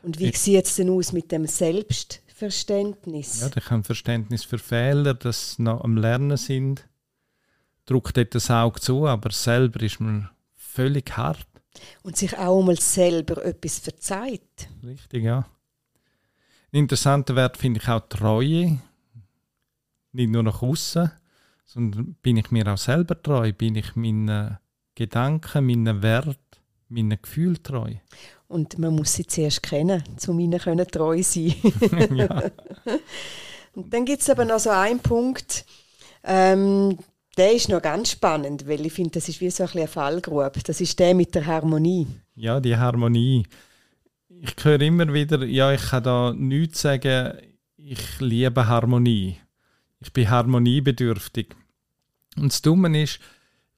[0.04, 3.42] Und wie sieht es denn aus mit dem Selbstverständnis?
[3.42, 6.88] Ja, ich habe Verständnis für Fehler, dass sie noch am Lernen sind.
[7.86, 11.48] Drückt dort das Auge zu, aber selber ist man völlig hart.
[12.04, 14.70] Und sich auch mal selber etwas verzeiht.
[14.84, 15.46] Richtig, ja.
[16.72, 18.80] Ein interessanter Wert finde ich auch Treue.
[20.12, 21.12] Nicht nur nach außen,
[21.66, 23.54] sondern bin ich mir auch selber treu?
[23.54, 24.58] Bin ich meinen
[24.96, 26.40] Gedanken, meinen Wert,
[26.88, 27.94] meinen Gefühlen treu?
[28.48, 31.54] Und man muss sie zuerst kennen, um ihnen können treu sein
[32.16, 32.52] ja.
[33.76, 35.66] Und dann gibt es aber noch so einen Punkt,
[36.24, 36.98] ähm,
[37.38, 40.52] der ist noch ganz spannend, weil ich finde, das ist wie so ein eine Fallgrube.
[40.64, 42.08] Das ist der mit der Harmonie.
[42.36, 43.46] Ja, die Harmonie.
[44.28, 47.34] Ich höre immer wieder, ja, ich kann da nichts sagen,
[47.78, 49.38] ich liebe Harmonie.
[50.00, 51.56] Ich bin harmoniebedürftig.
[52.38, 53.20] Und das Dumme ist,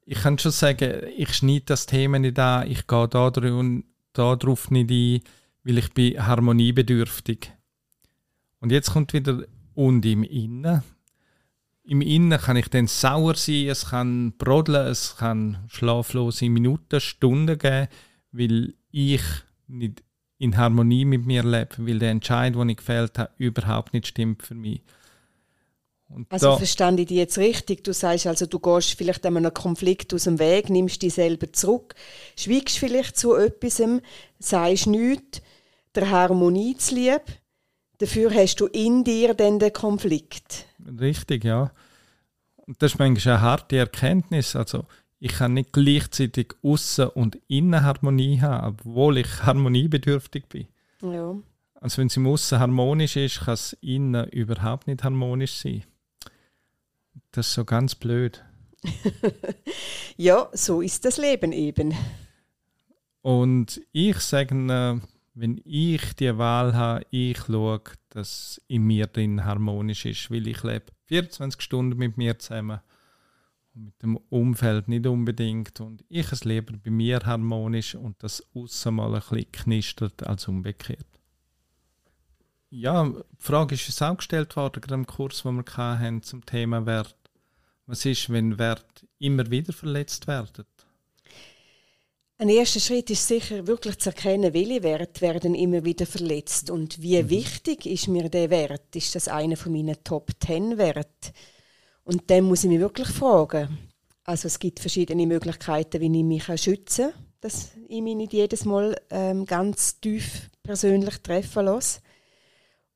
[0.05, 4.35] ich kann schon sagen, ich schneide das Thema nicht an, ich gehe da, drin, da
[4.35, 5.21] drauf nicht ein,
[5.63, 7.51] weil ich bin harmoniebedürftig.
[8.59, 10.83] Und jetzt kommt wieder und im Innen
[11.83, 17.57] im Innen kann ich dann sauer sein, es kann brodeln, es kann schlaflose Minuten, Stunden
[17.57, 17.87] geben,
[18.31, 19.23] weil ich
[19.67, 20.03] nicht
[20.37, 24.43] in Harmonie mit mir lebe, weil der Entscheid, den ich gefällt habe, überhaupt nicht stimmt
[24.43, 24.81] für mich.
[26.09, 27.83] Und also verstand ich dich jetzt richtig?
[27.83, 31.95] Du sagst also, du gehst vielleicht einem Konflikt aus dem Weg, nimmst dich selber zurück,
[32.35, 33.81] schweigst vielleicht zu etwas,
[34.39, 35.41] sagst nichts,
[35.95, 37.21] der Harmonie zu lieb,
[37.99, 40.65] dafür hast du in dir dann den Konflikt.
[40.99, 41.71] Richtig, ja.
[42.57, 44.55] Und das ist manchmal eine harte Erkenntnis.
[44.55, 44.85] Also,
[45.19, 50.67] ich kann nicht gleichzeitig Aussen- und Innenharmonie haben, obwohl ich harmoniebedürftig bin.
[51.01, 51.35] Ja.
[51.75, 55.83] Also, wenn es im Aussen harmonisch ist, kann es innen überhaupt nicht harmonisch sein.
[57.31, 58.43] Das ist so ganz blöd.
[60.17, 61.93] ja, so ist das Leben eben.
[63.21, 65.01] Und ich sage,
[65.33, 70.63] wenn ich die Wahl habe, ich schaue, dass in mir drin harmonisch ist, weil ich
[70.63, 72.81] lebe 24 Stunden mit mir zusammen
[73.73, 78.45] und mit dem Umfeld nicht unbedingt und ich es lieber bei mir harmonisch und das
[78.53, 81.07] außen mal ein bisschen knistert als umgekehrt.
[82.69, 86.45] Ja, die Frage ist uns auch gestellt worden, gerade im Kurs, den wir hatten, zum
[86.45, 87.17] Thema Wert.
[87.85, 90.65] Was ist, wenn Wert immer wieder verletzt werden?
[92.41, 96.99] Ein erster Schritt ist sicher wirklich zu erkennen, welche Werte werden immer wieder verletzt und
[96.99, 97.29] wie mhm.
[97.29, 98.95] wichtig ist mir der Wert?
[98.95, 101.33] Ist das einer von meinen Top 10 Werten?
[102.03, 103.77] Und dann muss ich mich wirklich fragen.
[104.23, 108.65] Also es gibt verschiedene Möglichkeiten, wie ich mich schützen kann, dass ich mich nicht jedes
[108.65, 111.99] Mal ähm, ganz tief persönlich treffen lasse.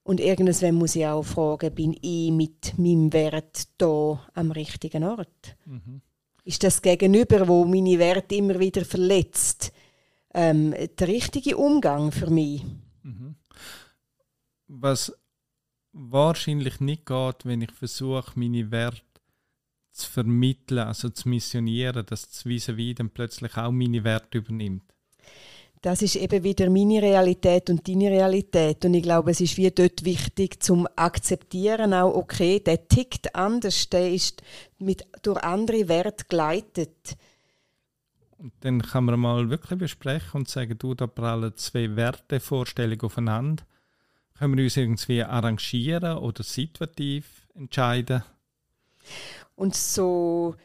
[0.02, 5.56] Und irgendwann muss ich auch fragen, bin ich mit meinem Wert da am richtigen Ort?
[5.66, 6.02] Mhm
[6.46, 9.74] ist das Gegenüber, wo meine Werte immer wieder verletzt,
[10.34, 12.64] ähm, der richtige Umgang für mich.
[13.04, 13.36] Mhm.
[14.68, 15.12] Was
[15.92, 19.02] wahrscheinlich nicht geht, wenn ich versuche, meine Werte
[19.92, 24.95] zu vermitteln, also zu missionieren, dass das vis à dann plötzlich auch meine Werte übernimmt.
[25.86, 28.84] Das ist eben wieder meine Realität und deine Realität.
[28.86, 33.88] Und ich glaube, es ist wie dort wichtig zum akzeptieren, auch okay, der tickt anders,
[33.91, 34.41] der ist
[34.80, 37.15] mit, durch andere Werte geleitet.
[38.39, 43.63] Und dann kann man mal wirklich besprechen und sagen, du, da prallen zwei Wertevorstellungen aufeinander.
[44.39, 48.24] Können wir uns irgendwie arrangieren oder situativ entscheiden?
[49.56, 50.56] Und so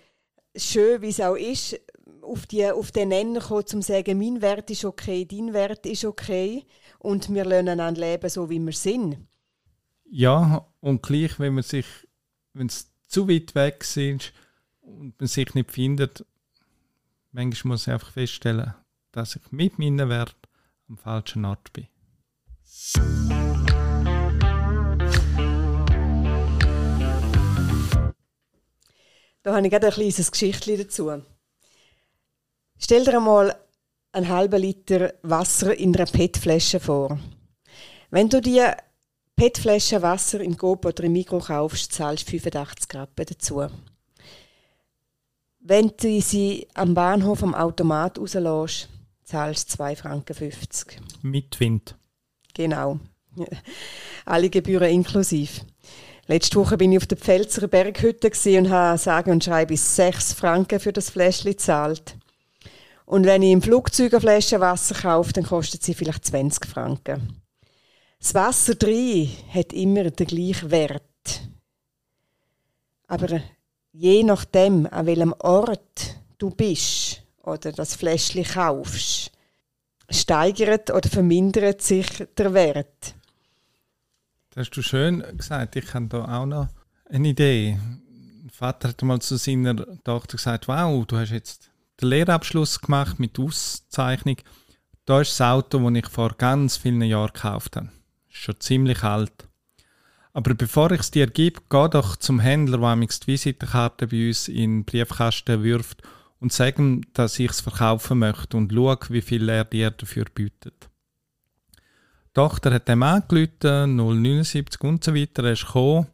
[0.57, 1.79] schön, wie es auch ist,
[2.23, 5.87] auf, die, auf den Nenner kommen, um zu sagen, mein Wert ist okay, dein Wert
[5.87, 6.65] ist okay
[6.99, 9.19] und wir lernen an leben, so wie wir sind.
[10.05, 11.87] Ja, und gleich, wenn man sich,
[12.53, 14.33] wenn es zu weit weg ist
[14.81, 16.25] und man sich nicht findet,
[17.33, 18.75] manchmal muss ich einfach feststellen,
[19.13, 20.37] dass ich mit meinen Wert
[20.89, 21.87] am falschen Ort bin.
[29.43, 31.23] Da habe ich gerade ein kleines Geschichtchen dazu.
[32.83, 33.55] Stell dir einmal
[34.13, 37.21] einen halben Liter Wasser in einer PET-Flasche vor.
[38.11, 38.65] Wenn du die
[39.37, 43.67] PET-Flasche Wasser im Coop oder im Mikro kaufst, zahlst du 85 Rappen dazu.
[45.61, 48.89] Wenn du sie am Bahnhof am Automat rauslässt,
[49.25, 50.57] zahlst du 2,50 Franken.
[51.23, 51.95] Mit Wind.
[52.55, 52.99] Genau.
[54.25, 55.61] Alle Gebühren inklusiv.
[56.27, 60.81] Letzte Woche bin ich auf der Pfälzer Berghütte und habe sage und schreibe 6 Franken
[60.81, 62.17] für das Fläschchen gezahlt.
[63.11, 67.43] Und wenn ich im Flugzeug eine Flasche Wasser kaufe, dann kostet sie vielleicht 20 Franken.
[68.21, 71.03] Das Wasser drin hat immer den gleichen Wert.
[73.09, 73.41] Aber
[73.91, 79.33] je nachdem, an welchem Ort du bist oder das Fläschchen kaufst,
[80.09, 82.07] steigert oder vermindert sich
[82.39, 83.17] der Wert.
[84.51, 85.75] Das hast du schön gesagt.
[85.75, 86.69] Ich habe da auch noch
[87.07, 87.77] eine Idee.
[88.41, 91.70] Mein Vater hat mal zu seiner Tochter gesagt: Wow, du hast jetzt
[92.01, 94.37] den Lehrabschluss gemacht mit Auszeichnung.
[95.05, 97.91] Da ist das Auto, das ich vor ganz vielen Jahren gekauft habe.
[98.29, 99.49] Ist schon ziemlich alt.
[100.33, 104.49] Aber bevor ich es dir gebe, geh doch zum Händler, der die Visitenkarte bei uns
[104.49, 106.03] in den Briefkasten wirft
[106.39, 110.27] und sag ihm, dass ich es verkaufen möchte und schau, wie viel er dir dafür
[110.33, 110.89] bietet.
[111.77, 116.07] Die Tochter hat dem angerufen, 079 und so weiter, er ist gekommen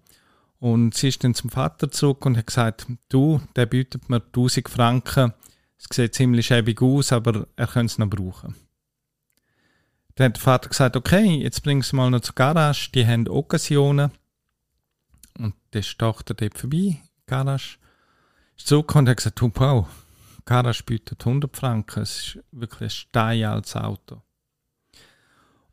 [0.58, 4.68] und sie ist dann zum Vater zurück und hat gesagt, du, der bietet mir 1000
[4.68, 5.34] Franken
[5.78, 8.54] es sieht ziemlich schäbig aus, aber er könnte es noch brauchen.
[10.14, 13.28] Dann hat der Vater gesagt, okay, jetzt bring es mal noch zur Garage, die haben
[13.28, 14.10] Occasionen.
[15.38, 17.78] Und dann ist die Tochter dort vorbei, Garage.
[18.56, 19.86] Ist zurückgekommen und hat gesagt, wow,
[20.46, 24.22] Garage bietet 100 Franken, es ist wirklich ein steinaltes Auto.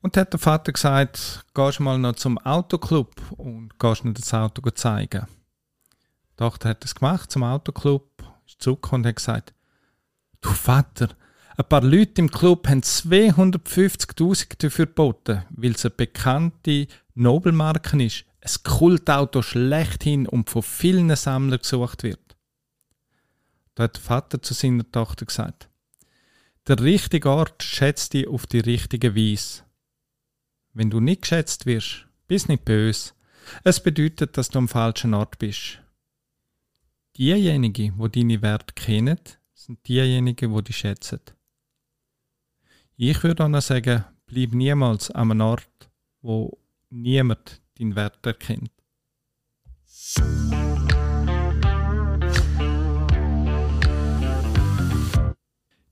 [0.01, 4.33] Und dann hat der Vater gesagt, gehst mal noch zum Autoclub und gehst mir das
[4.33, 5.27] Auto zeigen.
[6.31, 8.09] Die Tochter hat das gemacht, zum Autoclub,
[8.45, 9.53] ist zurückgekommen und hat gesagt,
[10.43, 11.07] Du Vater,
[11.55, 18.25] ein paar Leute im Club haben 250.000 dafür geboten, weil es eine bekannte Nobelmarke ist,
[18.41, 22.35] ein Kultauto schlechthin und von vielen Sammlern gesucht wird.
[23.75, 25.69] Da hat der Vater zu seiner Tochter gesagt,
[26.67, 29.63] der richtige Ort schätzt dich auf die richtige Weise.
[30.73, 33.13] Wenn du nicht geschätzt wirst, bist nicht böse.
[33.63, 35.79] Es bedeutet, dass du am falschen Ort bist.
[37.17, 39.19] Diejenigen, wo deine Werte kennen,
[39.53, 41.19] sind diejenigen, die dich schätzen.
[42.95, 45.89] Ich würde noch sagen, bleib niemals an einem Ort,
[46.21, 46.57] wo
[46.89, 48.71] niemand deinen Wert erkennt.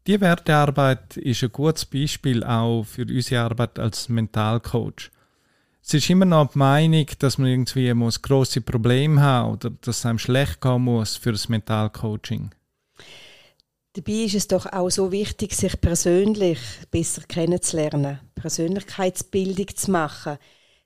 [0.07, 5.11] Die Wertearbeit ist ein gutes Beispiel auch für unsere Arbeit als Mentalcoach.
[5.83, 9.99] Es ist immer noch die Meinung, dass man irgendwie muss grosse Probleme haben oder dass
[9.99, 12.51] es einem schlecht gehen muss für das Mentalcoaching.
[13.93, 16.59] Dabei ist es doch auch so wichtig, sich persönlich
[16.91, 20.37] besser kennenzulernen, Persönlichkeitsbildung zu machen,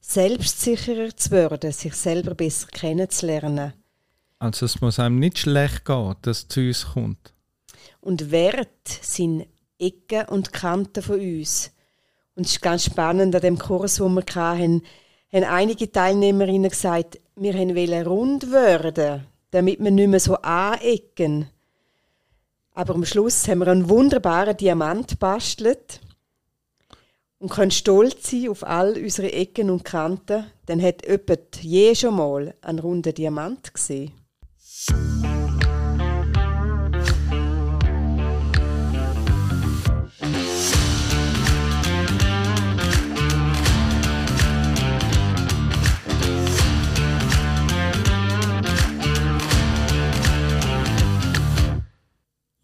[0.01, 3.73] selbstsicherer zu werden, sich selber besser kennenzulernen.
[4.39, 7.33] Also es muss einem nicht schlecht gehen, dass es zu uns kommt.
[8.01, 9.45] Und Wert sind
[9.77, 11.71] Ecken und Kanten von uns.
[12.33, 14.81] Und es ist ganz spannend, an dem Kurs, den wir hatten,
[15.31, 21.49] haben einige Teilnehmerinnen gesagt, wir wollen rund werden, damit wir nicht mehr so anecken
[22.75, 26.01] aber am Schluss haben wir einen wunderbaren Diamant bastelt
[27.39, 30.45] und können stolz sein auf all unsere Ecken und Kanten.
[30.65, 34.11] Dann hat jemand je schon mal einen runden Diamant gesehen.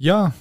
[0.03, 0.33] Ja,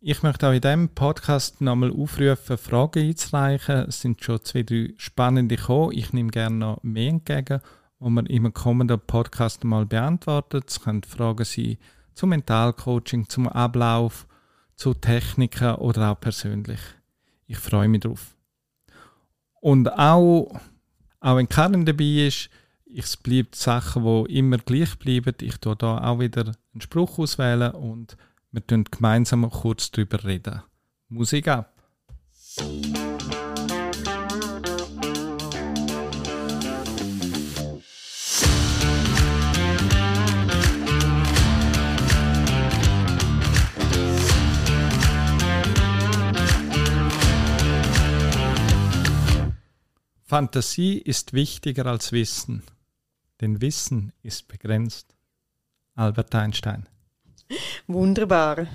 [0.00, 3.86] Ich möchte auch in diesem Podcast nochmal aufrufen, Fragen einzureichen.
[3.88, 5.90] Es sind schon zwei, drei spannende gekommen.
[5.90, 7.58] Ich nehme gerne noch mehr entgegen,
[7.98, 10.62] die wir im kommenden Podcast mal beantworten.
[10.64, 11.78] Es können Fragen sein
[12.14, 14.28] zum Mentalcoaching, zum Ablauf,
[14.76, 16.78] zu Techniken oder auch persönlich.
[17.48, 18.36] Ich freue mich drauf.
[19.60, 20.60] Und auch,
[21.18, 22.50] auch wenn Karin dabei ist,
[22.86, 25.34] es bleibt Sachen, die immer gleich bleiben.
[25.40, 28.16] Ich tue da auch wieder einen Spruch auswählen und
[28.50, 30.62] wir reden gemeinsam kurz darüber reden.
[31.08, 31.74] Musik ab!
[50.24, 52.62] Fantasie ist wichtiger als Wissen,
[53.40, 55.16] denn Wissen ist begrenzt.
[55.94, 56.86] Albert Einstein.
[57.86, 58.66] Wunderbar.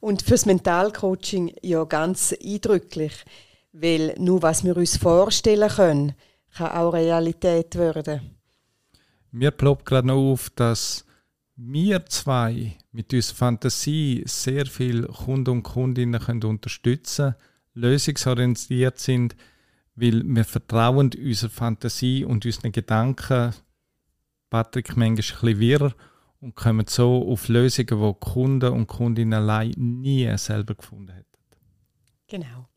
[0.00, 3.12] Und fürs Mentalcoaching ja ganz eindrücklich,
[3.72, 6.14] weil nur was wir uns vorstellen können,
[6.54, 8.36] kann auch Realität werden.
[9.30, 11.04] Mir ploppt gerade noch auf, dass
[11.56, 17.34] wir zwei mit unserer Fantasie sehr viele Kunden und Kundinnen können unterstützen
[17.76, 19.36] lösungsorientiert sind,
[19.94, 23.54] weil wir vertrauen unserer Fantasie und unseren Gedanken.
[24.50, 25.94] Patrick manchmal ein bisschen wirr
[26.40, 31.26] und kommen so auf Lösungen, die, Kunden und Kundinnen allein nie selber gefunden hätten.
[32.28, 32.68] Genau.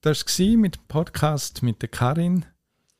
[0.00, 2.46] Das war mit dem Podcast mit der Karin.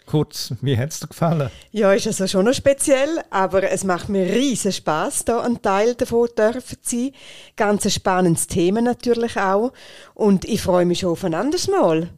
[0.04, 1.50] Kurz, wie hat es dir gefallen?
[1.70, 5.94] Ja, ist also schon noch speziell, aber es macht mir riesen Spaß, da ein Teil
[5.94, 7.12] davon dürfen zu sein.
[7.56, 9.72] Ganz ein spannendes Thema natürlich auch.
[10.14, 12.08] Und ich freue mich schon auf ein anderes Mal.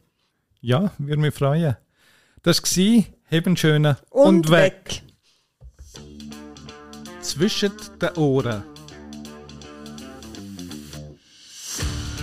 [0.60, 1.76] Ja, würde mich freuen.
[2.42, 4.84] Das war Heben schöne und, und weg.
[4.84, 5.02] weg.
[7.20, 8.62] Zwischen den Ohren.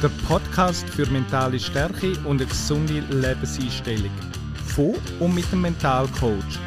[0.02, 4.12] Der Podcast für mentale Stärke und eine gesunde Lebenseinstellung
[4.66, 6.60] von und mit dem Mentalcoach.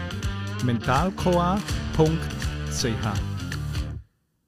[0.65, 3.30] mentalcoa.ch